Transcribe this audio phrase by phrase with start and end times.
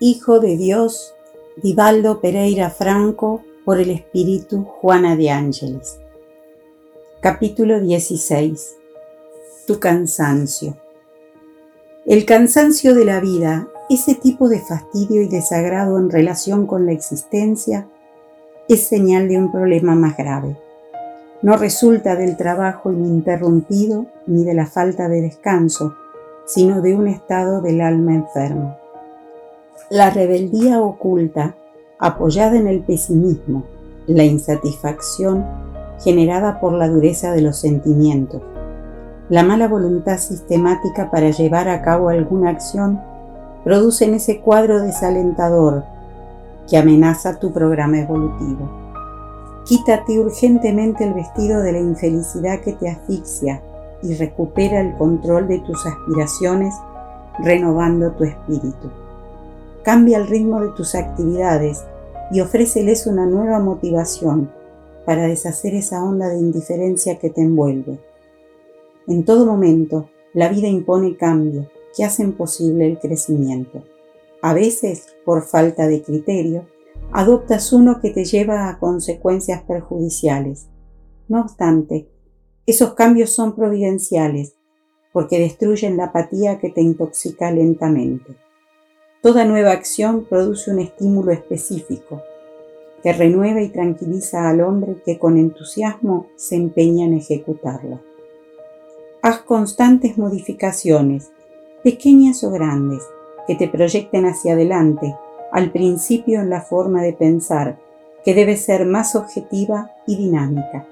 [0.00, 1.14] Hijo de Dios,
[1.62, 6.00] Divaldo Pereira Franco, por el Espíritu Juana de Ángeles.
[7.20, 8.76] Capítulo 16.
[9.68, 10.76] Tu cansancio.
[12.06, 16.92] El cansancio de la vida, ese tipo de fastidio y desagrado en relación con la
[16.92, 17.88] existencia,
[18.68, 20.56] es señal de un problema más grave.
[21.40, 25.94] No resulta del trabajo ininterrumpido ni de la falta de descanso,
[26.46, 28.83] sino de un estado del alma enfermo.
[29.90, 31.56] La rebeldía oculta,
[31.98, 33.64] apoyada en el pesimismo,
[34.06, 35.44] la insatisfacción
[36.02, 38.40] generada por la dureza de los sentimientos,
[39.28, 43.00] la mala voluntad sistemática para llevar a cabo alguna acción
[43.64, 45.84] producen ese cuadro desalentador
[46.68, 48.70] que amenaza tu programa evolutivo.
[49.66, 53.62] Quítate urgentemente el vestido de la infelicidad que te asfixia
[54.02, 56.74] y recupera el control de tus aspiraciones
[57.38, 59.03] renovando tu espíritu.
[59.84, 61.84] Cambia el ritmo de tus actividades
[62.30, 64.50] y ofréceles una nueva motivación
[65.04, 68.00] para deshacer esa onda de indiferencia que te envuelve.
[69.06, 73.84] En todo momento, la vida impone cambios que hacen posible el crecimiento.
[74.40, 76.66] A veces, por falta de criterio,
[77.12, 80.66] adoptas uno que te lleva a consecuencias perjudiciales.
[81.28, 82.08] No obstante,
[82.64, 84.54] esos cambios son providenciales
[85.12, 88.36] porque destruyen la apatía que te intoxica lentamente.
[89.24, 92.20] Toda nueva acción produce un estímulo específico
[93.02, 98.02] que renueva y tranquiliza al hombre que con entusiasmo se empeña en ejecutarla.
[99.22, 101.30] Haz constantes modificaciones,
[101.82, 103.02] pequeñas o grandes,
[103.46, 105.16] que te proyecten hacia adelante,
[105.52, 107.78] al principio en la forma de pensar,
[108.26, 110.86] que debe ser más objetiva y dinámica,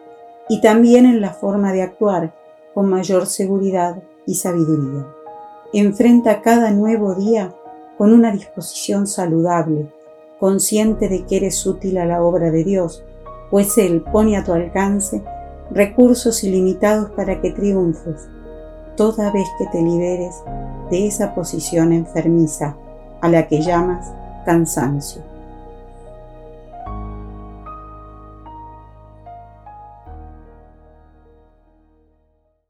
[0.48, 2.32] y también en la forma de actuar
[2.72, 5.06] con mayor seguridad y sabiduría.
[5.74, 7.54] Enfrenta cada nuevo día
[8.02, 9.86] con una disposición saludable,
[10.40, 13.04] consciente de que eres útil a la obra de Dios,
[13.48, 15.22] pues Él pone a tu alcance
[15.70, 18.28] recursos ilimitados para que triunfes,
[18.96, 20.34] toda vez que te liberes
[20.90, 22.76] de esa posición enfermiza
[23.20, 24.12] a la que llamas
[24.44, 25.22] cansancio.